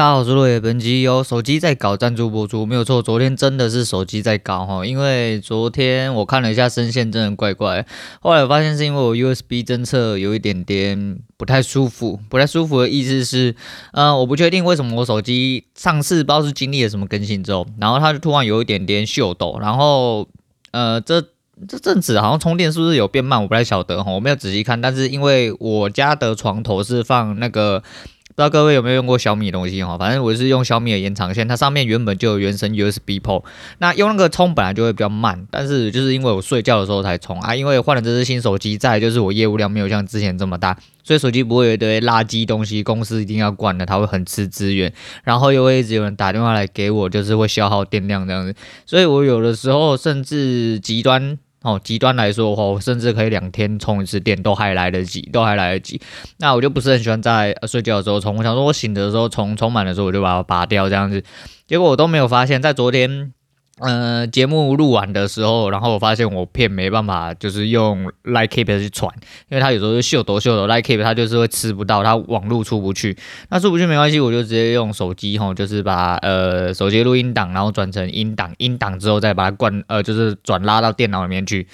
[0.00, 0.58] 大家好，我是落叶。
[0.58, 3.02] 本集由手机在搞赞助播出，没有错。
[3.02, 7.84] 昨天真的是手机在搞哈，因为昨天我看了一下声线，真的怪怪。
[8.22, 13.54] 后来我发现是因为我 USB 侦测有一点点不太舒服，不太舒服的意思是，
[13.92, 20.26] 呃，我不确定为什么我手机上次不知道是经历了什么更新之后，然后它就突然有一点点秀抖，然后
[20.70, 21.20] 呃，这
[21.68, 23.42] 这阵子好像充电是不是有变慢？
[23.42, 24.80] 我不太晓得哈，我没有仔细看。
[24.80, 27.82] 但是因为我家的床头是放那个。
[28.30, 29.98] 不知道各位有没有用过小米的东西哈？
[29.98, 33.44] 反正我是用小米的延长线，它上面原本就有原生 USB port。
[33.78, 44.90] 那用那个充本来就会比较慢，但是就是因为我睡觉的时候才充啊，因为换了这只新手机，再就是我业务量没有像之前这么大，所以手机不会有一堆垃圾东西，公司一定要关的，它会很吃资源，
[45.24, 48.54] 然后又会一直有人打电话来给我，就是会消耗电量这样子，
[48.86, 51.38] 所以我有的时候甚至极端。
[51.62, 56.00] 哦，极端来说的话，我甚至可以两天充一次电都还来得及，都还来得及。
[56.38, 61.22] 那我就不是很喜欢在睡觉的时候充，我想说我醒的时候充，充满的时候我就把它拔掉这样子。
[61.66, 63.32] 结果我都没有发现，在昨天。
[63.80, 69.10] 呃，节目录完的时候，然后我发现我片没办法，就是用 Line Keep 去传，
[69.48, 73.16] 因为它有时候是秀逗秀逗 Line Keep 它就是会吃不到，它网络出不去。
[73.48, 81.66] 那出不去没关系，我就直接用手机吼，就是把呃手机录音档，然后转成音档，音档之后再把它灌呃，就是转拉到电脑里面去。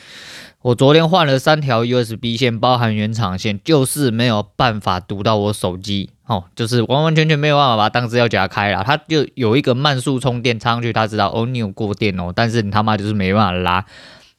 [0.63, 8.83] 我昨天换了三条 USB 线，包含原厂线，就是没有办法读到我手机，哦，就是完完全全没有办法把它当资料夹开了。
[8.85, 13.85] 它就有一个慢速充电插上去，它知道哦你有过电哦，但是你他妈就是没办法拉。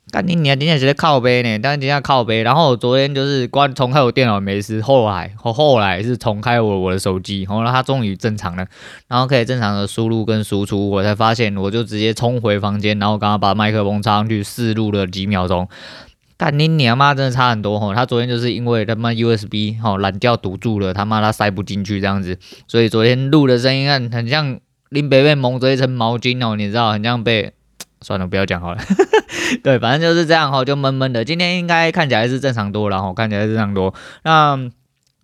[0.09, 2.41] 干你你还今天直接靠背呢，但是今天靠背。
[2.41, 8.65] 然后我昨天就是关重开我电脑没事，后来后后来是重开我我的手机，然后它终于正常了，
[9.09, 15.67] 然后可以正常的输入跟输出，我才发现我就直接冲回房间，然后刚刚把麦克风插上去试录了几秒钟。
[16.39, 17.95] 但你娘妈真的差很多吼！
[17.95, 27.53] 他昨天就是因为他妈 USB 吼懒觉堵住了，他妈他塞不进去这样子，所以昨天录的声音很很像林北被蒙着一层毛巾哦，你知道，很像被
[28.01, 28.81] 算了，不要讲好了。
[29.63, 31.25] 对，反正就是这样吼，就闷闷的。
[31.25, 33.91] 今天应该看起来是正常多了吼，看起来是正常多。
[34.23, 34.69] 那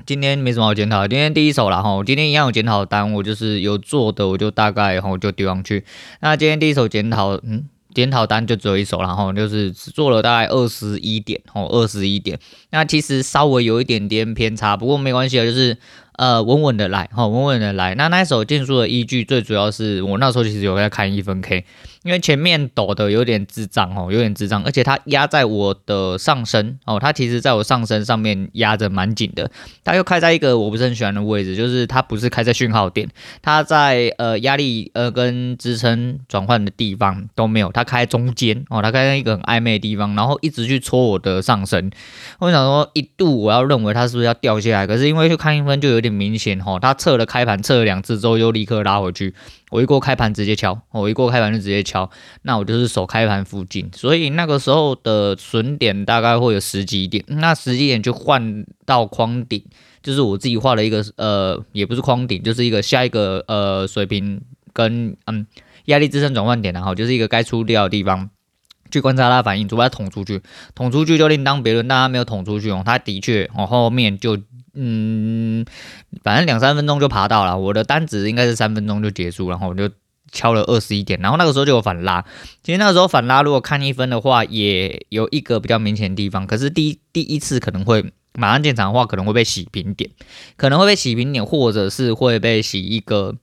[0.07, 5.85] 今天没什么好检讨，今天第一手了吼，今天一样有检讨单，我就是有做的，我就大概吼就丢上去。
[6.21, 7.65] 那今天第一手检讨，嗯。
[7.93, 12.39] 检讨单就只有一手，然后就是只做了大概二十一点，哦，二十一点，
[12.71, 15.77] 那其实稍微有一点点偏差，不过没关系啊，就是。
[16.15, 17.95] 呃，稳稳的来，哈，稳稳的来。
[17.95, 21.65] 那那一手建数的依据，最主要是我那时候其实有在看一分 K，
[22.03, 29.49] 因为前面抖的有点智障哦，有点智障，而且它压在我的上身哦，它其实在我上身上面压着蛮紧的。
[29.83, 33.09] 它又开在一个我不是很喜欢的位置，就是它不是开在讯号点，
[33.41, 41.89] 它在呃压力呃跟支撑转换的地方都没有，它开中间哦，它开在一个很暧昧的地方，然后一直去戳我的上身。
[42.37, 46.02] 我想说一度我要认为它是不是要掉下来，可是因为去看一分就有。
[46.03, 49.33] 有点明显哈，他测了开盘，测了两次之后又立刻拉回去。
[49.71, 52.09] 我一过开盘直接敲，我一过开盘就直接敲，
[52.41, 57.23] 那我就是守开盘附近，所以那个时候的损点大概会有十几点。
[57.27, 59.63] 那十几点就换到框顶，
[60.01, 64.41] 就是我自己画了一个呃，也不是框顶，就是一个下一个呃水平
[64.73, 65.47] 跟嗯
[65.85, 68.29] 压力支撑转换点，然后就是一个该出掉的地方
[68.93, 70.41] 去观察它反应，除非它捅出去，
[70.73, 71.87] 捅出去就另当别论。
[71.87, 74.37] 但它没有捅出去哦，它的确往后面就。
[74.75, 75.63] 嗯，
[76.23, 79.87] 反正两三分钟就爬到了，我的单子应该是三分钟就结束，然后我就
[80.31, 82.25] 敲了二十一点，然后那个时候就有反拉。
[82.63, 90.09] 其实那个时候反拉，如果看一分的话，也有一个比较明显的地方，可是第一第一次可能会马上进场的话，可能会被洗平点，
[90.57, 93.35] 可能会被洗平点，或者是会被洗一个。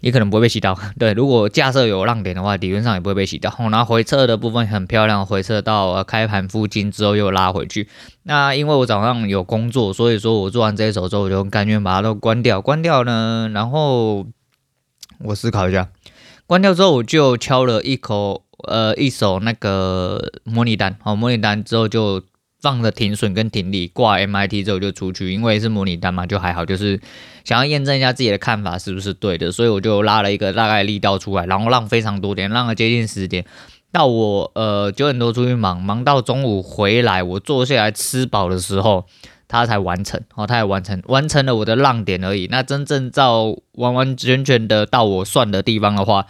[0.00, 3.52] 也可能不会被洗到， 对，如果架设有浪点的话，理论上也不会被洗到。
[3.58, 7.88] 然后回撤的部分很漂亮，回撤到开盘附近之后又拉回去。
[8.22, 12.60] 那因为我早上有工作，所以说我做完这一手之后，我就甘愿把它都关掉。
[12.60, 14.26] 关掉呢，然后
[15.24, 15.88] 我思考一下，
[16.46, 22.22] 关掉之后我就敲了一口，呃，一手那个模拟单，好，模拟单之后就。
[22.60, 27.00] 放着停损跟停利挂 MIT 之后就出去，因为是模拟单嘛，就还好，就是
[27.44, 33.44] 想要验证一下自己的看法是不是对的，所以我就拉了一个大概力道出来，然后让非常多点，让了接近十点。
[33.90, 39.06] 到我呃九点多出去忙，忙到中午回来，我坐下来吃饱的时候，
[39.46, 42.48] 它才完成，哦，它也完成完成了我的浪点而已。
[42.50, 46.26] 那真正照完完全全的到我算的地方的话。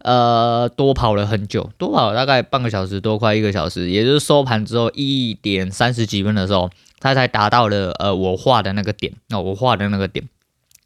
[0.00, 10.28] 呃，多跑了很久，多跑了大概半个小时多，快一个小时，也就是收盘之后一点三十几分的时候，它才达到了呃我画的那个点，那、我画的那个点。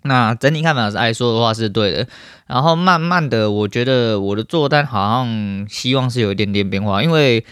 [0.05, 2.09] 那整体看法是爱说的话是对的，
[2.47, 7.45] 然后慢慢的，我觉得我的做单好像希望是有一点点变化，因为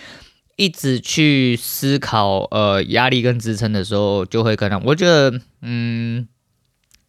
[0.56, 6.26] 一直去思考呃压力跟支撑的时候，就会可能我觉得嗯，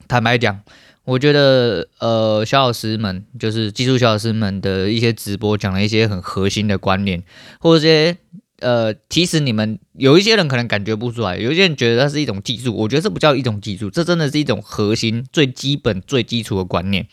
[0.09, 0.59] 坦白讲。
[1.03, 7.23] 我觉得呃，小老师们就是技术小老师们的一些直播，讲了一些很核心的观念，
[7.59, 8.17] 或者些
[8.59, 17.07] 呃，其实你们有一些人可能感觉不出来，有一些人觉得它是一种技术，我觉得这不叫一种技术，这真的是一种核心、最基本、最基础的观念。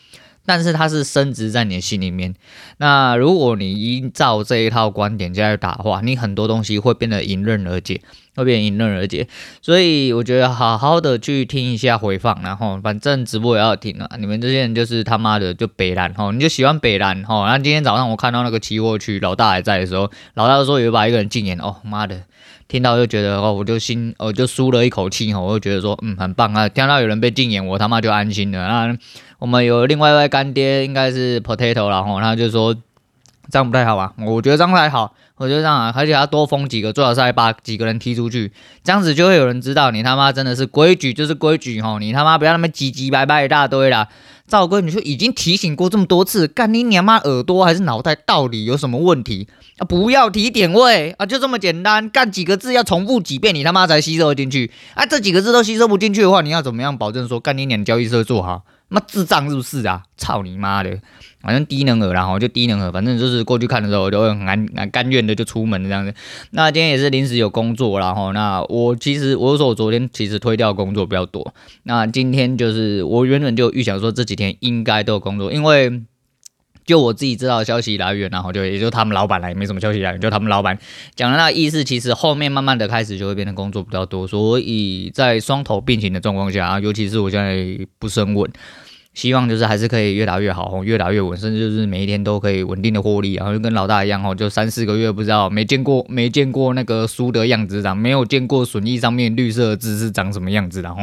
[0.45, 2.33] 但是它是升值在你的心里面。
[2.77, 8.01] 那如果你依照这一套观点下去打的话，你很多东西会变得迎刃而解，
[8.35, 9.27] 会变迎刃而解。
[9.61, 14.09] 所以我觉得好好的去听一下回放，然后反正直播也要听啊。
[14.17, 17.45] 你们这些人就是他妈的就北蓝哈，你就喜欢北蓝哈。
[17.45, 22.21] 然后今天早上我看到那个期货区老大还在的时候，老大说有把一个人禁言哦，妈的。
[22.67, 28.67] 听到就觉得哦，我就心 哦就舒了一口气哦，我就觉得说嗯很棒啊，听到有人被禁言，我他妈就安心了。
[28.67, 28.97] 那
[29.39, 32.75] 我们有另外一位干爹，应该是 Potato 然后他就说
[33.49, 34.13] 这样不太好吧？
[34.17, 38.51] 我觉得这样还好，我觉得这样啊，而且要多封几个，最好是还把几个人踢出去，
[38.83, 44.09] 这样子就会有人知道你他妈真的是规矩就是规矩吼，你他妈不要那么唧唧歪歪一大堆啦。
[44.47, 49.47] 赵哥，你说已经提醒过这么多次，干你娘妈耳朵还是脑袋到底有什么问题
[49.77, 49.85] 啊？
[49.85, 55.05] 不要提点位啊，就这么简单，干几个字要重复几遍，你他妈才吸收进去啊？
[55.05, 58.63] 这几个字都吸收不进去的话，你要怎么样保证说干你娘交易社做好？
[58.89, 60.03] 那智障是不是啊？
[60.17, 60.99] 操你妈的！
[61.41, 66.13] 反正低能儿，然后就低能儿，反正就是过去看的时候，我就会很安很甘愿的就出门这样子。
[66.51, 71.53] 那今天也是临时有工作，然后那我其实我说我昨天其实推掉工作比较多，
[71.83, 76.01] 那今天就是我原本就预想说这几天应该都有工作，因为
[76.89, 80.75] 就我自己知道的消息来源，然后就也就他们老板来，没什么消息来源，就他们老板
[81.15, 88.51] 讲的那个意思，其实后面慢慢的开始就会变成工作比较多，所以在双头并行的状况下，尤其是我现在不是很稳。
[89.13, 101.01] 希望就是还是可以越打越好，越打越稳，甚至就是每一天都可以稳定的获利，然后就跟老大一样哦，就三四个月不知道没见过没见过那个输的样子，长没有见过损益上面绿色字是长什么样子，然后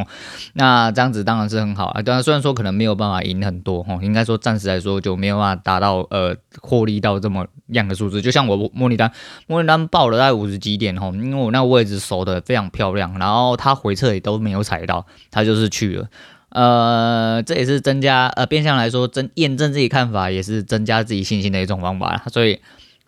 [0.53, 2.01] 那这样子当然是很好啊。
[2.01, 8.21] 当然虽然说可能没有办法赢很多哈，应该说暂时来说就没有办法达到呃获利到这么样的数字。
[8.21, 9.11] 就像我模拟单
[9.47, 16.07] 模拟单报了大概五十几点哈，因为我那个位置守的非常漂亮，然后它回撤也都没有踩到，它就是去了。
[16.49, 22.23] 呃，这也是增加呃，变相来说，增验证自己看法，也是增加自己信心的一种方法。
[22.31, 22.59] 所以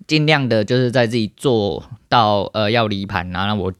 [0.07, 3.73] 尽量的就是在自己做到呃要离盘，然后我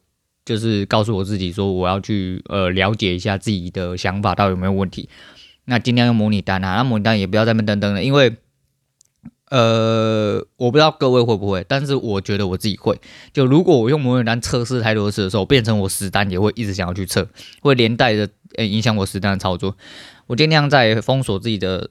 [0.46, 5.10] 就是告诉我自己说，我要去呃了解一下自己的想法到底有没有问题。
[5.66, 8.36] 那尽量用模拟单啊，那模拟单也不要在那边等等的，因为。
[9.52, 13.02] 呃，我不知道各位会不会，但是我觉得我自己会。
[13.34, 17.28] 就如果我用模拟单测试太多次的时候，变成我实单也会一直想要去测，
[17.60, 19.75] 会连带着呃影响我实单的操作。
[20.28, 21.90] 我尽量在封锁自己的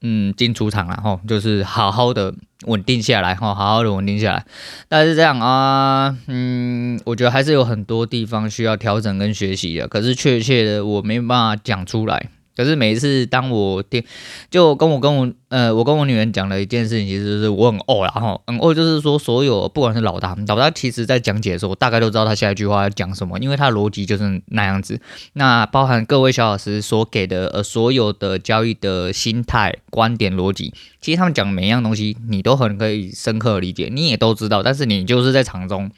[0.00, 2.34] 嗯进出场，然后就是好好的
[2.66, 4.46] 稳定下来，哈，好好的稳定下来。
[4.88, 12.30] 但是这样啊，嗯，我觉得还是有很多地方需要调整跟学习的，可是确切的我没办法讲出来。
[12.58, 14.02] 可是每一次当我听，
[14.50, 25.00] 就跟我跟我呃，我跟我女人讲了一件事情，其实就是我很哦，然后很哦，就是说所有不管是老大，老大其实在讲解的时候，我大概都知道他下一句话要讲什么，因为他的逻辑就是那样子。
[25.34, 35.88] 那包含各位小老师所给的呃 所有的交易的心态、观点、逻辑，其实他们讲每一样东西，你都很可以深刻理解，你也都知道，但是你就是在场中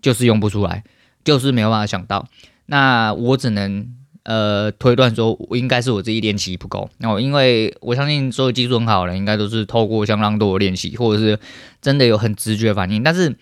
[0.00, 0.82] 就是用不出来，
[1.22, 2.26] 就是没有办法想到。
[2.64, 3.99] 那我只能。
[4.24, 6.88] 呃，推断说，应该是我自己练习不够。
[6.98, 11.38] 然后，因为我相信所有技术很好的人，应该都是透过相当多的练习，或者是
[11.80, 13.02] 真的有很直觉反应。
[13.02, 13.34] 但是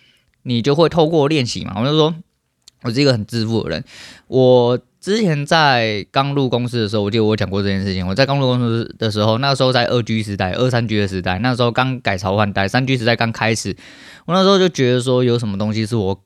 [0.45, 1.75] 你就会透过练习嘛。
[1.77, 2.15] 我就说，
[2.83, 3.85] 我是一个很自负的人。
[4.29, 8.07] 我之前在刚入公司的时候，我记得我讲过这件事情。
[8.07, 13.77] 我在刚入公司的时候，那时候在二 G 时代、二三 G 的时代，那时候刚改朝换代，三 G 时代刚开始。
[14.27, 16.23] 我那时候就觉得说，有什么东西是我。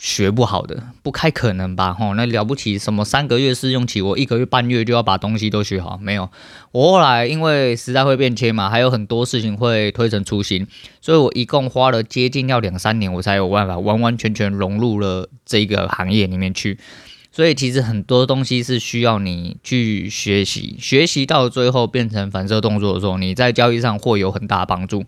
[0.00, 1.92] 学不好的，不开可能吧？
[1.92, 5.98] 吼，那了不起什么三个月试用期，我一个月半月就要把东西都学好？
[5.98, 6.30] 没有，
[6.72, 10.66] 我后来因为时代会变迁嘛，还有很多事情会推陈出新，
[11.02, 16.78] 所以我一共花了接近要两三年，我才有办法完完全全融入了这个行业里面去。
[17.30, 25.04] 所以其实很多东西是需要你去学习，学习到最后变成反射动作的时候，你在交易上会有很大帮助，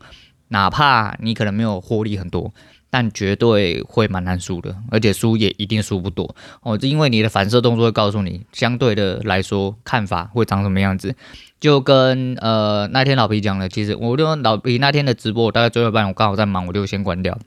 [0.48, 2.52] 哪怕你可能没有获利很多。
[2.94, 6.76] 但绝对会蛮难输的，而且输也一定输不多哦。
[6.76, 11.16] 这因为你的反射动作会告诉你，相对的来说看法会长什么样子。
[11.58, 17.38] 就跟呃那天老皮讲的，其实我就老皮那天的直播，我大概最后半我刚好在忙，我就先关掉。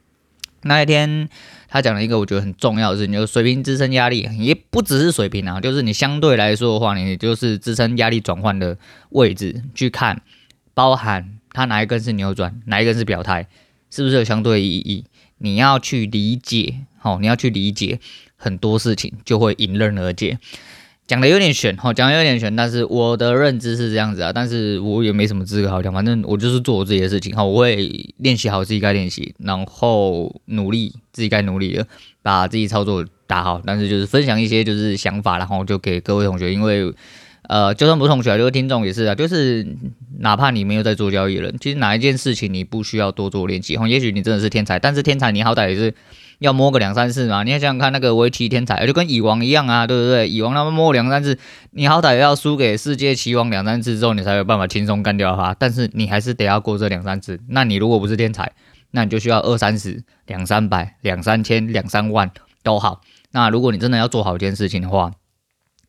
[0.64, 1.30] 那一天
[1.68, 8.76] 他讲了一个我觉得很重要的事情，就是水平支撑压力，也不只是水平啊，就是你相对来说的话，你就是支撑压力转换的
[9.10, 10.24] 位置去看，
[10.74, 13.48] 包含它哪一根是扭转，哪一根是表态，
[13.92, 15.06] 是不是有相对意义？
[15.38, 18.00] 你要去理解，好，你要去理解
[18.36, 20.38] 很多事情，就会迎刃而解。
[21.08, 31.88] 讲的有点玄哈，讲的有点玄，但是我的认知是这样子啊，但是我也没什么资格好讲，反正我就是做我自己的事情哈，我会练习好自己该练习，然后努力自己该努力的
[32.24, 36.92] 把自己操作打好，但是就是分享一些就是想法，然后就给各位同学，因为
[37.48, 39.66] 呃，就算不是同学，就是听众也是啊，就是
[40.20, 45.94] 哪怕你没有在做交易了，其实哪一件事情你不需要多做练习哈，也许你真的是天才，但是天才你好歹也是。
[46.40, 47.44] 要摸个两三次嘛？
[47.44, 50.28] 你要想想看，那个围棋天才就跟蚁王一样啊，对不对？
[50.28, 51.40] 蚁王他们摸两三次，
[51.72, 55.56] 你好歹要输给世界棋王两三次之后，你才有办法轻松干掉他。
[55.58, 57.40] 但是你还是得要过这两三次。
[57.48, 58.52] 那你如果不是天才，
[58.92, 62.30] 那你就需要二三十、两三百、两三千、两三万
[62.64, 63.00] 都好。
[63.32, 65.14] 那如果你真的要做好一件事情的话，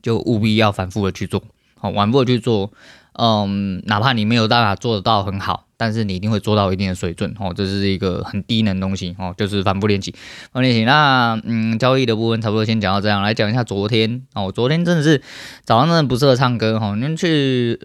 [0.07, 1.43] 就务必要反复的去做，
[1.81, 2.71] 好，反复的去做。
[3.19, 5.65] 嗯，哪怕你没有办法做得到很好。
[5.77, 10.13] 但是你一定会做到一定的水准哦，这是一个很低能东西哦，就是反复练习，
[10.53, 10.85] 反复练习。
[10.85, 15.21] 那嗯，交易的部分差不多先讲到这样，来讲一下昨天哦，昨天真的是
[15.65, 17.79] 早上真的不适合唱歌哈，你去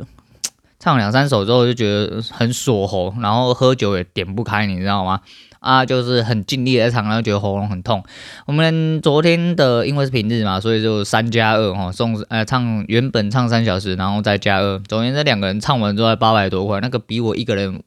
[0.79, 5.19] 唱两三首之后就觉得很锁喉，然后喝酒也点不开，你知道吗？
[5.61, 8.03] 啊，就是很尽力在唱，然后觉得喉咙很痛。
[8.47, 14.79] 我们昨天的因为是平日嘛，所以就三加二哈，送呃唱原本唱三小时，然后再加二。
[14.79, 17.83] 昨天这两个人唱完之后八百多块，那个比我一个人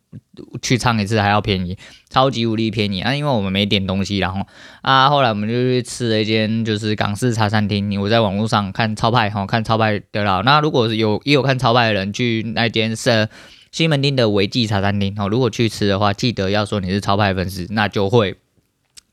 [0.63, 1.77] 去唱一次还要便宜，
[2.09, 3.13] 超级无敌便宜啊！
[3.13, 4.47] 因为我们没点东西，然后
[4.83, 8.01] 啊，后来我们就去吃了一间就是港式茶餐厅。
[8.01, 10.43] 我在网络上看超派哈，看超派得了。
[10.45, 13.29] 那如果有也有看超派的人去那间是。
[13.75, 18.37] 西门町的维记茶餐厅哦，如果去吃的话，记得要说你是超派粉丝，那就会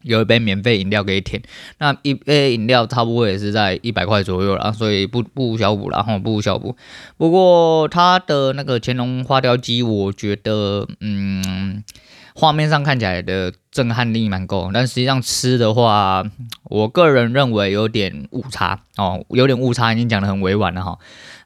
[0.03, 1.41] 有一杯免费饮料给你舔。
[1.79, 6.75] 那一杯饮料差不多也是在一百块左右啦，所以不不无小补了，哈，不无小补。
[7.17, 11.83] 不过它的那个乾隆花雕鸡，我觉得嗯。
[12.33, 16.23] 画面上看起来的震撼力蛮够，但实际上吃的话，
[16.63, 20.97] 我个人认为有点误差哦，有点误差，已经讲得很委婉了哈。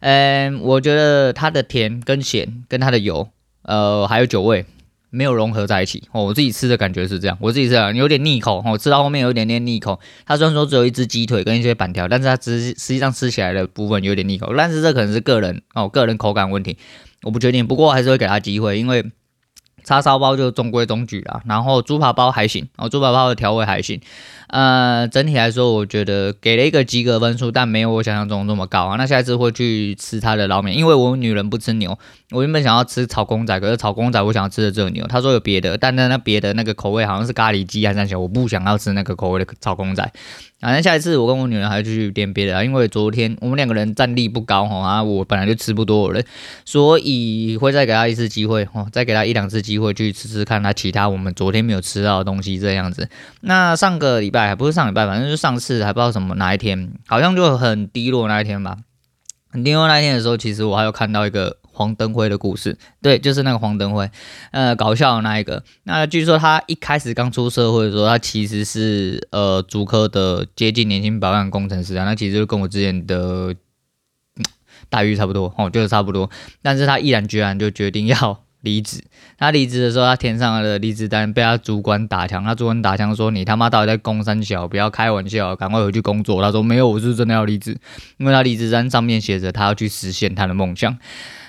[0.02, 3.30] 嗯，我觉得它的甜跟咸跟它的油，
[3.64, 4.66] 呃，还有酒味
[5.10, 6.24] 没有融合在一起哦。
[6.26, 10.00] 我自己吃的感觉是这样，我自己吃有点腻口哦，吃到后面有点点腻口。
[10.26, 14.54] 它虽然说只有一只鸡腿跟一些板条，但是它实实际上吃起来的部分有点腻口。
[14.56, 16.78] 但是这可能是个人哦，个人口感问题，
[17.24, 17.66] 我不确定。
[17.66, 19.04] 不过还是会给他机会，因为。
[19.86, 24.02] 叉烧包就中规中矩啦，然后猪扒包还行，哦，猪扒包的调味还行，
[24.48, 28.96] 呃，整体来说我觉得给了一个及格分数，但没有我想象中那么高啊。
[28.98, 31.98] 那下一次会去吃他的捞面，因为我女人不吃牛，
[32.32, 40.12] 我原本想要吃炒公仔，可是炒公仔我想要吃的只有牛，他说有别的，但那那别的那个口味好像是咖喱鸡还是什么，我不想要吃那个口味的炒公仔。
[40.66, 46.20] 反正下一次我跟我女儿还要继续点别的啊，因为昨天我们两个人战力不高哈啊，我本来就吃不多了，
[46.66, 53.08] 所以会再给他一次机会哦，再给他一两次机会去吃吃看他其他我们昨天没有吃到的东西这样子。
[53.42, 58.78] 那上个礼拜还不是上礼拜，反正就上次还不知道什么哪一天，好像就很低落那一天吧。
[59.52, 61.58] 很低落那一天的时候，其实我还有看到一个。
[61.76, 64.10] 黄灯辉的故事，对，就是那个黄灯辉，
[64.52, 65.62] 呃，搞笑的那一个。
[65.84, 72.06] 那据说他一开始刚出社会的时候，他其实是呃，竹科的接近年薪百万工程师啊。
[72.06, 73.54] 那其实就跟我之前的
[74.90, 76.30] 待遇差不多哦，就是差不多。
[76.62, 79.04] 但是他毅然决然就决定要离职。
[79.38, 82.44] 他离职的时候，他填上了离职单，被他主管打枪。
[82.44, 84.68] 他主管打枪说：“你他妈到底在攻三小？
[84.68, 87.78] 不要开玩笑，赶快回去工作。”他说：“没有，我是真的要离职，
[88.18, 90.98] 因为他离职单上面写着他要去实现他的梦想。”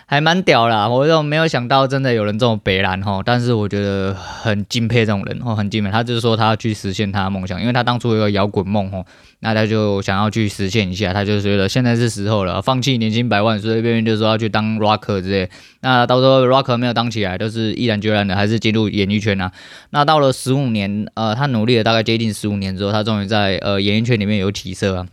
[0.09, 5.91] 还蛮屌啦，我就没有想到真的有人这么北烂吼，但是我觉得很敬佩这种人哦，很敬佩。
[5.91, 9.05] 他就是说他要去实现他的梦想，因为他当初有个摇滚梦吼，
[9.41, 15.51] 那他就想要去实现一下，他就觉得现在是时候了，放弃年薪百万，随随便便就说要去当 rocker 之类。
[15.81, 19.51] 那到时候 rocker 没有当起来，都是毅然决然的，还是进入演艺圈啊。
[19.91, 25.07] 那到了十五年，呃，他努力了大概接近十五年之后，他终于在呃演艺圈里面有起色啊。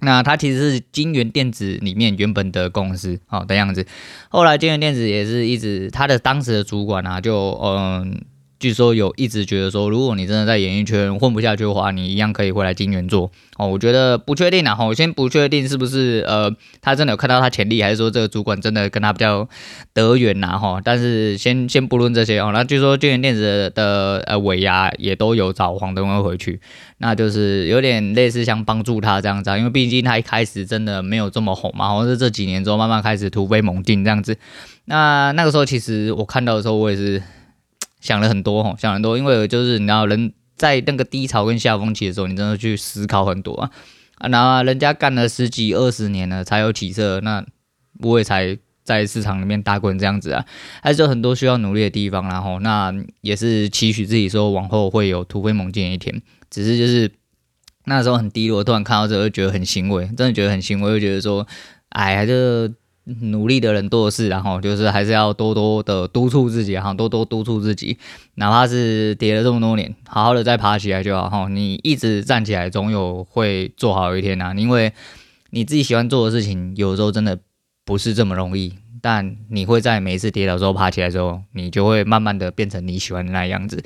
[0.00, 3.86] 那他其实是金元电子里面原本的公司，哦的样子。
[4.28, 8.22] 后来金元电子也是一直他的当时的主管啊，就嗯。
[8.58, 13.68] 据说有一直觉得说，如果你真的在演艺圈混不下去的话，你一样可以回来金元做哦。
[13.68, 16.50] 我觉得不确定啊，我先不确定是不是呃，
[16.80, 19.46] 他真的有看到他潜力，还是说这个主管真的跟他比较
[19.92, 20.80] 得缘呐哈。
[20.82, 26.58] 但是先先不论这些哦，那据说金元电子的呃尾牙也都有找黄德辉回去，
[26.98, 34.36] 那就是有点类似像帮助他这样子，因为毕竟他一开始真的没有这么红嘛，好像是这几年之后慢慢开始突飞猛进这样子。
[34.86, 37.22] 那那个时候其实我看到的时候，我也是。
[37.98, 43.70] 想了很多，想很多，因为就是你知道，人在那个低潮跟下风期的时候，你真的去思考很多啊。
[44.18, 47.44] 啊，然后人家干了十几二十年了才有起色，那
[48.00, 48.56] 我也才
[48.86, 50.42] 在市场里面打滚这样子啊，
[50.82, 52.26] 还是有很多需要努力的地方。
[52.28, 57.10] 然后那也是期许自己说往后会有突飞猛进的一天，只是就是
[57.84, 61.46] 那时候很低落，突然看到这个觉得很欣慰，真的觉得很欣慰，就觉得说，
[61.90, 62.72] 哎呀，这
[63.20, 67.96] 努力的人多的是，然后就是还是要多多的督促自己，然后多多督促自己，
[68.34, 71.48] 哪怕是跌了这么多年，好好的再爬起来就好哈。
[71.48, 74.52] 你一直站起来，总有会做好一天呐。
[74.56, 74.92] 因为
[75.50, 77.38] 你自己喜欢做的事情，有时候真的
[77.86, 78.74] 不是这么容易。
[79.02, 83.80] 但你会在每一次跌倒之后爬起来之后，你就会慢慢的变成你喜欢的那样子，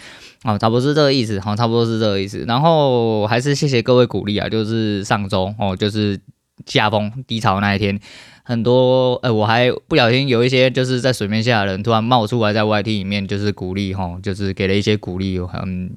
[0.44, 2.42] 哦，差不多是这个意思，好，差不多是这个意思。
[2.48, 6.18] 然后还是谢谢各位鼓励啊，就是上周哦，就是
[6.64, 8.00] 下风低潮那一天，
[8.44, 15.90] 很多呃，我还不小心有一些就是在水面下的人突然冒出来在 YT 里面就是鼓励哈，就是给了一些鼓励哦，嗯，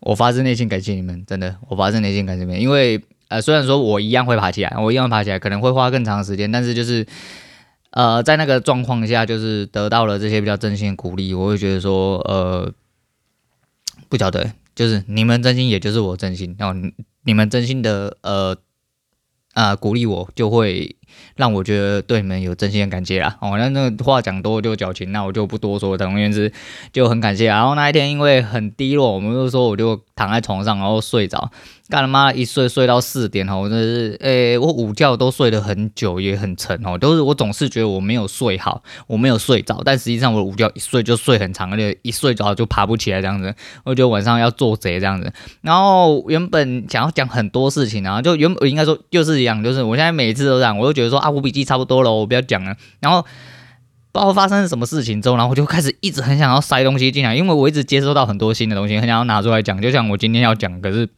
[0.00, 7.06] 我发自内心感谢你们，真的，我发自内心感谢你们，因为呃，虽然说我一样会爬起来，我一样会爬起来，可能会花更长时间，但是就是。
[7.92, 12.70] 呃，在那个状况下，就是得到了这些比较真心的鼓励，我会觉得说，呃，
[14.10, 16.78] 不晓得，就是你们真心，也就是我真心，然后
[17.22, 18.54] 你们真心的，呃，
[19.54, 20.94] 啊、鼓励我，就会
[21.36, 23.36] 让我觉得对你们有真心的感谢啦。
[23.40, 26.52] 哦，那那话讲多就矫情，那我就不多说，总而言之
[26.92, 27.46] 就很感谢。
[27.46, 31.50] 然后那一天因为很低落，我们就说我就躺在床上，然后睡着。
[31.88, 43.54] 干他妈一睡睡到四点哦，真的是，诶、我午觉都睡得很久，也很沉哦，都是我总是觉得我没有睡好，我没有睡着，但实际上我午觉一睡就睡很长，而且一睡着就爬不起来这样子，
[43.84, 45.32] 我觉得晚上要做贼这样子。
[45.60, 52.76] 然后原本想要讲很多事情，然后就原本应该说就是一样，就是我现在每次都这样，我就觉得说啊，我笔记差不多了，我不要讲了。
[53.00, 53.22] 然后
[54.12, 61.08] 不知道发生什么事情之后，然后我就开始一直很想要塞东西进来，因为我一直接收到很多新的东西，很想要拿出来讲，就像我今天要讲，可是。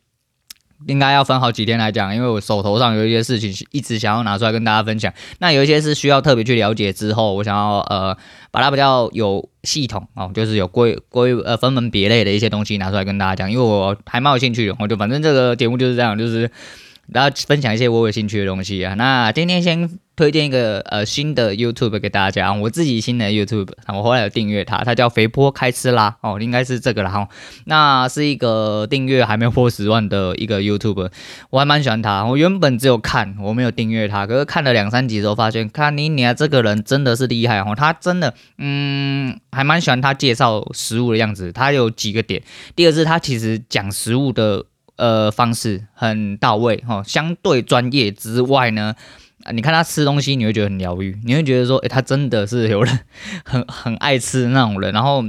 [0.86, 5.12] 应该要分好几天来讲，因为我手头上有一些事情一直想要拿出来跟大家分享。
[5.40, 8.16] 那有一些是需要特别去了解之后，我想要呃
[8.52, 14.76] 把它比较有系统哦，就是有归归呃分门别类的一些东西拿出来跟大家讲，因为我还蛮有兴趣的。
[14.78, 16.48] 我就反正这个节目就是这样，就是
[17.12, 18.94] 然后分享一些我有兴趣的东西啊。
[18.94, 19.98] 那今天先。
[20.18, 27.28] 推荐一个呃新的 YouTube 给大家，我自己新的 YouTube，我后来有订阅它，它叫肥波开吃啦哦，应该是这个啦哈。
[27.66, 31.08] 那是一个订阅还没破十万的一个 YouTube，
[31.50, 32.24] 我还蛮喜欢他。
[32.24, 42.42] 我原本只有看，我没有订阅他，可是看了两三集之后发现，看你你啊这个人真的是厉害哦，他真的嗯还蛮喜欢他介绍食物的样子，他有几个点。
[42.74, 44.64] 第二是他其实讲食物的
[44.98, 48.94] 呃方式很到位哈，相对专业之外呢。
[49.52, 52.98] 你看他吃东西，你会觉得很疗愈，你会觉得说，诶，他真的是有人
[53.46, 55.24] 很很爱吃那种人，然后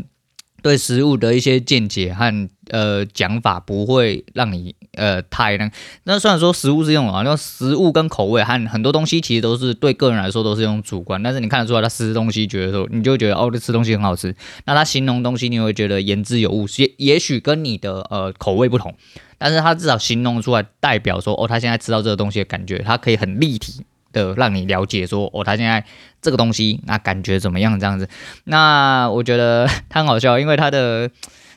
[0.62, 5.72] 对食物的一些见解和呃讲法不会让你呃太那。
[6.04, 14.36] 那虽然说食物是用啊，那食物跟口味和很多东西其实都是对个人来说都是用主观，但是你看得出来他吃东西觉得说，你就觉得哦，这吃东西很好吃。
[14.66, 18.94] 那他形容东西，你会觉得言之有物，也也许跟你的呃口味不同，
[19.38, 23.86] 但是他至少形容出来，代表说哦，他现在吃到这个东西的感觉，他可以很立体。
[24.20, 25.84] 的让你了解说哦，他现在
[26.22, 28.08] 这个东西那感觉怎么样这样子？
[28.44, 31.10] 那我觉得 他很好笑，因为他的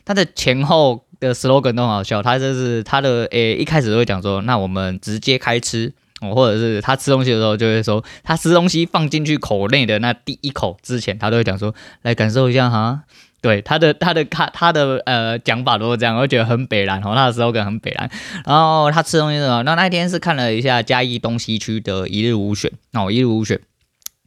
[0.05, 2.21] 他的前后的 slogan 都很好笑。
[2.23, 13.03] 他就是他的诶、一开始都会讲说，那我们直接开吃哦，或者是他吃东西的时候就会说，他吃东西放进去口内的那第一口之前，他都会讲说，来感受一下哈。
[13.43, 18.09] 对他的他的他他的呃讲法都是这样，我觉得很北然哦，他的风格很北蓝。
[18.45, 23.59] 然后他吃东西的时候，那那天是看了一下嘉义东西区的一日五选哦，一日五选。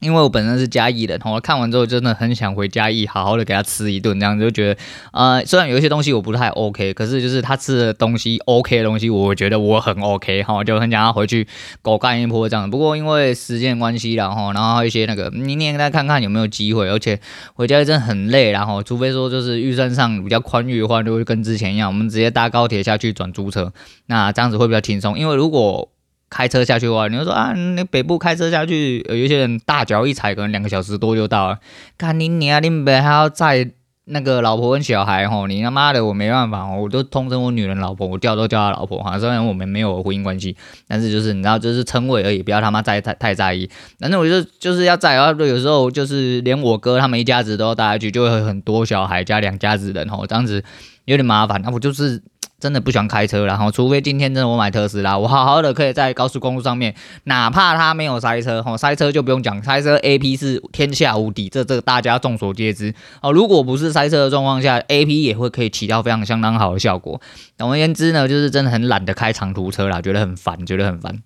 [0.00, 4.80] 因为我本身是嘉义人，我看完之后真的很想回嘉义，好好的给他吃一顿，这样子就觉得，
[5.12, 11.48] 呃，虽然有一些东西我不太 OK，可是就是他吃的东西 OK 的东西，我觉得我很 OK 哈，就很想要回去
[11.80, 12.70] 狗干一波这样。
[12.70, 17.18] 不过因为时间关系然后然后还有一些那个明年再看看有没有机会，而且
[17.54, 23.72] 回家真的很累，然后除非说就是预算上比较宽裕的话，就会跟之前一样，我们直接搭高铁下去转租车，
[24.06, 25.18] 那这样子会比较轻松。
[25.18, 25.88] 因为如果
[26.28, 31.58] 开车下去的话，你就说啊，那北部开车下去，有一些人大脚一踩，可能两个小时多就到了。
[31.96, 33.70] 看你你啊，你别还要载
[34.06, 39.18] 那个老婆跟小孩吼，你他妈的我没办法，我都通称我女人老婆，我叫都叫她老婆哈。
[39.18, 40.56] 虽然我们没有婚姻关系，
[40.88, 43.70] 但是就是你知道，就是称谓而已，不要他妈在太太在意。
[44.00, 50.62] 反正我就就是要载，然后有时候就是连我哥他们一家子都要带下去，就会很多小孩加两家子人吼，这样子
[51.04, 51.62] 有点麻烦。
[51.62, 52.20] 那我就是。
[52.58, 63.30] 真的不喜欢开车，然后除非今天真的我买特斯拉，我好好的可以在高速公路上面，哪怕它没有塞车，吼塞车就不用讲，塞车 A P 是天下无敌，这这个大家众所皆知哦。
[63.30, 67.20] 如果不是塞车的状况下，A P 也会可以起到非常相当好的效果。
[67.58, 71.22] 总而言之呢，就是真的很懒得开长途车啦，觉得很烦，觉得很烦。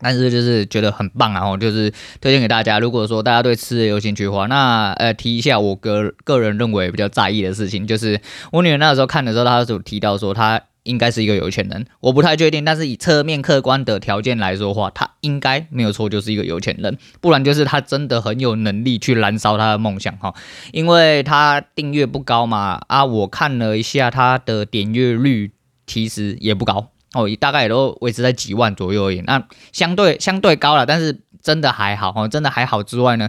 [0.00, 2.78] 但是就是觉得很棒啊，然后就是推荐给大家。
[2.78, 8.20] 如果说大家对吃的有兴趣的话，那呃提一下我个个人认为比较在意的事情，就是
[8.52, 10.62] 我女儿那个时候看的时候，她就提到说她。
[10.84, 20.32] 应该是一个有钱人，我不太确定，但是以侧面客观的条件来说的话，他应该没有错，就是一个有钱人，不然就是他真的很有能力去燃烧他的梦想哈，
[20.72, 25.50] 因为他订阅不高嘛，啊，我看了一下他的点阅率
[25.86, 29.42] 其实也不高哦，也大概也都维持在几万左右而已，那
[29.72, 33.28] 相对相对高了，但是真的还好哦，真的还好之外呢。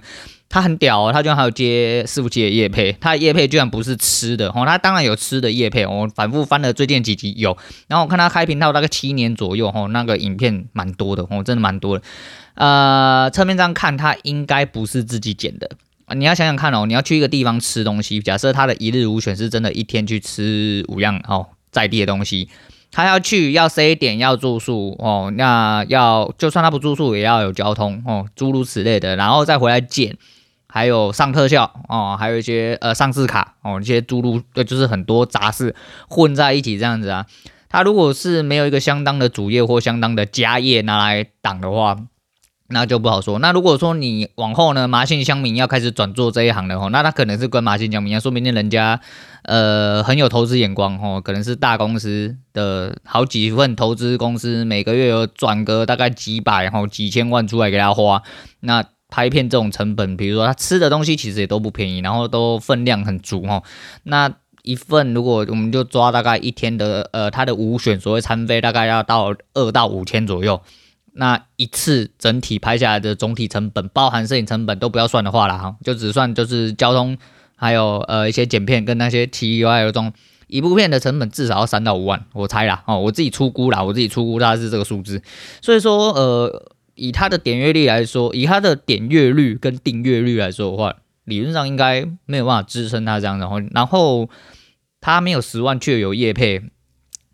[0.52, 7.56] 他很屌哦，他居然还有接伺服器的业配，他的业配居然不是吃的哦，他当然有吃的业配，我反复翻了最近几集有，
[7.88, 12.04] 然后我看他开频道大概七年左右哦，那个影片蛮多的哦，真的蛮多的，
[12.56, 15.70] 呃，侧面上看他应该不是自己剪的，
[16.16, 22.50] 你要想想看哦，你要去一个地方吃东西，假设他的一日五选是真的一天去吃五样哦在地的东西。
[22.92, 30.18] 他要去要 C 点要住宿哦，那要就算他不住宿也要有交通哦，诸如此类的，然后再回来捡，
[30.68, 35.76] 还有上特效哦，还有一些呃上市卡哦，一些诸如呃就是很多杂事
[36.08, 37.26] 混在一起这样子啊。
[37.70, 41.98] 他如果是没有一个相当的主业或相当的家业拿来挡的话。
[42.72, 43.40] 那就不好说。
[43.40, 49.00] 那如果说你往后呢，麻信乡民要开始转做这一行的话，那他可能是跟麻信乡民一样，说明人家
[49.44, 58.22] 呃很有投资眼光哦，可能是大公司的好几份投资公司，每个月有转个大概几百然后几千万出来给他花。
[58.60, 63.64] 那拍片这种成本，比如说他吃的东西其实也都不便宜，然后都分量很足哦。
[64.04, 70.62] 那一份如果我们就抓大概一天的呃他的五选所谓餐费，大概要到二到五千左右。
[71.20, 77.18] 那一次整体拍下来的总体成本，包含摄影成本都不要算的话了哈，就只算就是交通，
[77.58, 80.14] 还有呃一些剪片跟那些其他的种，
[80.48, 85.22] 一部片的成本至少要三到五万，我猜啦哦，我自己出估啦，我自己出估大概是这个数字。
[85.62, 94.30] 所以说呃，以它的点阅率来说，以它的点阅率跟订阅率来说的话，理论上应该没有办法支撑它这样，然后然后
[95.02, 96.64] 它没有十万却有业配。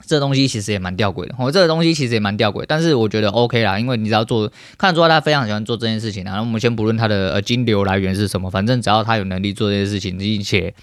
[0.05, 6.23] 这东西其实也蛮吊诡的，我、哦、这个东西其实也蛮吊诡，但是我觉得 OK 啦，因为你只要做，看得出来他非常喜欢做这件事情。
[6.23, 10.73] 然后我们先不论他的呃金流来源是什么，反正只要他有能力做这件事情，并且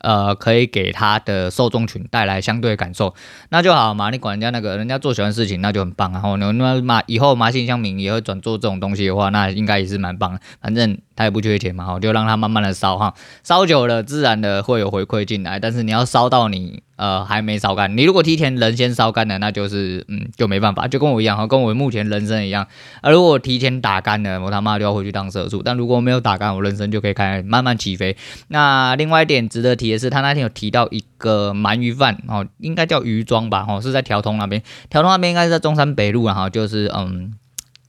[0.00, 3.14] 呃可以给他的受众群带来相对感受，
[3.50, 4.10] 那就好嘛。
[4.10, 6.12] 你管人家那个人家做喜欢的事情，那就很棒。
[6.12, 10.40] 然后呢，那麻以后麻信乡民也会转做这种东西的话，那应该也是蛮棒的。
[10.60, 10.98] 反正。
[11.14, 13.12] 他也不缺钱嘛，我就让他慢慢的烧哈，
[13.44, 15.60] 烧久了自然的会有回馈进来。
[15.60, 22.64] 但是你要烧到你呃还没烧干，你如果提前人先烧干了，那就是嗯就没办法，就跟我一样哈，跟我目前人生一样。
[23.00, 25.60] 啊、如果提前打干了，我他妈就要回去当社畜。
[25.64, 28.16] 但如果没有打干，我人生就可以开慢慢起飞。
[28.46, 37.34] 那另外一点值得提的是，他那天有提到一个鳗鱼饭哦，应该叫鱼庄吧，哦是在条通那边，条通那边应该是在中山北路然后就是嗯。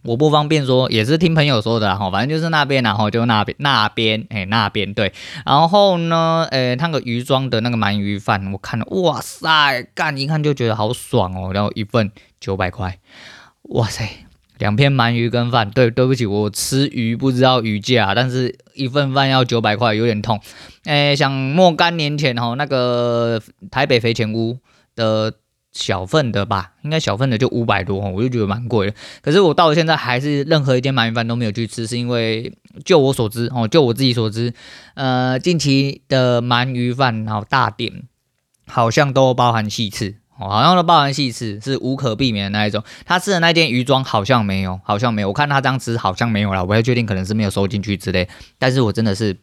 [0.04, 5.14] 我不方便说，也是听朋友说的哈，反正就是那边，然后就那边那边，哎、那边对，
[5.46, 13.00] 然后呢，诶、欸，那个鱼庄的那个鳗鱼饭，我看了，哇塞，干一看就觉得好爽哦，然后一份九百块，
[13.70, 14.08] 哇塞，
[14.58, 20.40] 两片鳗鱼跟饭，对，对不起，我吃鱼不知道鱼价，但是一份饭要九百块，有点痛，
[20.84, 24.58] 哎、欸，想若干年前哈，那个台北肥前屋
[24.96, 25.34] 的。
[25.74, 28.96] 小份的吧，应该小份的就五百多，我就觉得蛮贵的。
[29.22, 32.54] 可是我到了现在还是任何一间鳗鱼饭都没有去吃，是因为
[32.86, 34.54] 就我所知哦，就我自己所知，
[34.94, 38.04] 呃，近期的鳗鱼饭然后大店
[38.68, 42.84] 好像都包含细刺哦，好像都包含细刺，是无可避免的那一种。
[43.06, 48.30] 他吃的那间鱼庄好像没有，好像没有，我看他这样吃好像没有啦，我不太确定，可能是没有收进去之类。
[48.60, 49.38] 但是我真的是。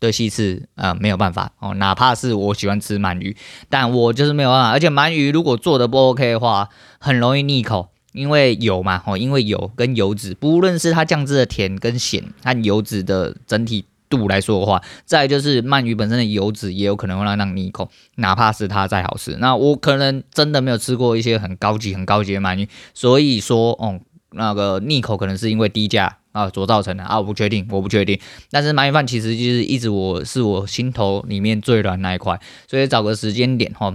[0.00, 3.36] 对细刺啊，没有办法哦，哪怕是我喜欢吃鳗鱼，
[3.68, 4.70] 但我就是没有办法。
[4.70, 6.68] 而且鳗鱼如果做的不 OK 的话，
[7.00, 19.36] 很容易腻口，因为油嘛，哦，因为油跟油脂，不论是它酱汁的甜跟咸，和油脂的整体度来说的话，再就是鳗鱼本身的油脂也有可能会让它腻口，哪怕是它再好吃。
[19.38, 24.00] 那我可能真的没有吃过一些很高级、很高级的鳗鱼，所以说，哦，
[24.32, 26.18] 那个逆口可能是因为低价。
[26.32, 28.16] 啊，所造成的啊，我不确定，我不确定。
[28.50, 32.38] 但是鳗鱼饭其实就是一直我是我心头里面最软那一块，
[32.68, 33.92] 所以找个时间点哈，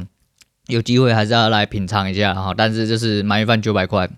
[0.67, 2.54] 有机会还是要来品尝一下哈。
[2.58, 4.10] 但是就是鳗鱼饭九百块。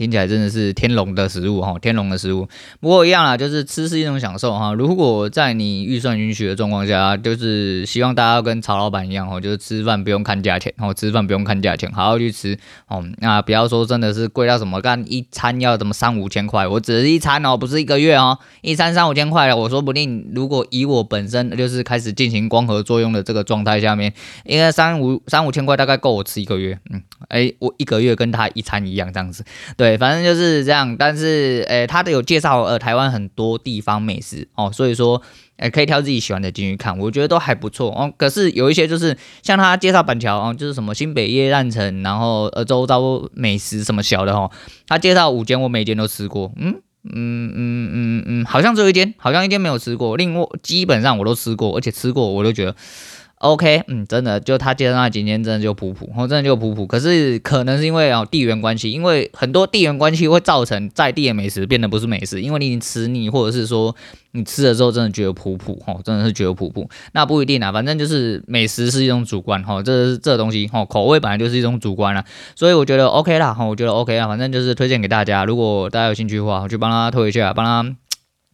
[0.00, 2.48] 听起来真的是天龙的食物哈，天龙的食物。
[2.80, 4.72] 不过一样啦，就是吃是一种享受哈。
[4.72, 12.58] 如果在你预算允许的状况下，就是希望大家要跟曹老板一样哈，就是吃饭不用看价钱哦，吃饭不用看价钱，好好去吃
[12.88, 13.04] 哦。
[13.18, 16.66] 那不要说真的是贵到什么，干一餐要怎么三五千块？
[16.66, 19.54] 我只是一餐哦，不是一个月哦，一餐三五千块了。
[19.54, 24.14] 我说不定如果以我本身就是开始进行光合作用的这个状态下面，
[24.46, 26.78] 应该三五三五千块大概够我吃一个月。
[26.90, 29.44] 嗯，哎，我一个月跟他一餐一样这样子，
[29.76, 29.89] 对。
[29.90, 30.96] 对，反正就是这样。
[30.96, 35.20] 但是，诶，他的有介绍呃台湾很多地方美食哦，所以说，
[35.56, 38.12] 诶，可以挑自己喜欢的进去看，我觉得都还不错哦。
[38.16, 43.00] 可是有一些就是像他介绍板桥哦，就是什么新北耶诞城，然后呃周遭
[43.34, 44.48] 美食什么小的哦，
[44.86, 52.76] 他介绍五间，我每间都吃过，嗯嗯嗯嗯嗯，好像只有一间，好像一间没有吃过，另外基本上我都吃过，而且吃过我都觉得。
[53.40, 56.86] OK，嗯，真的，就他介绍那几天真的就普普，哦，真的就普普。
[56.86, 63.96] 可是可能是因为哦地缘关系，因为很多地缘关系会造成在地的美食变得不是美食，因为你已经吃腻，或者是说
[64.32, 66.86] 你吃了之后真的觉得普普，哦，真的是觉得普普。
[67.12, 72.22] 那不一定啊，反正就是美食是一种主观，哈，这这东西，哈，口味本来就是一种主观啦。
[72.54, 77.96] 所以我觉得 OK 啦，哈，我觉得 OK 啦，反正就是推荐给大家，如果大家有兴趣的话，我去帮他推一下，帮他。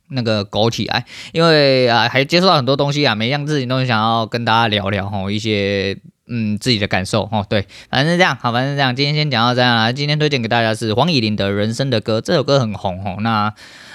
[0.09, 9.92] 那个勾起来，因为啊还接触到很多东西啊，每一样事情都想要跟大家聊聊吼，一些嗯自己的感受哦，对，反正是这样，好，反正是这样，今天先讲到这样啦。
[9.92, 13.53] 今天推荐给大家是黄乙玲的人生的歌，这首歌很红哦，那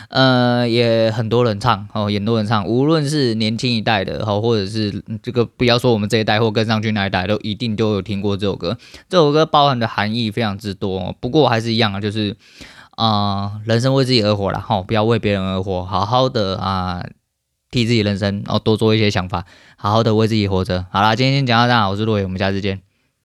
[0.09, 8.77] 呃也很多人唱哦，也很多人唱，无论是年轻一代的吼，或者是这个不要说我们这一代或跟上去那一代，都一定都有听过这首歌。
[9.07, 12.35] 这首歌包含的含义非常之多，不过还是一样啊，就是。
[13.01, 17.03] 啊、人生为自己而活了，哈，不要为别人而活，好好的啊、
[17.71, 20.85] 替自己人生，哦多做一些想法，好好的为自己活着。
[20.91, 22.81] 好啦，今天先讲到这，我是洛伟，我们下次见。